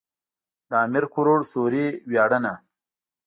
[0.69, 2.53] د امير کروړ سوري وياړنه.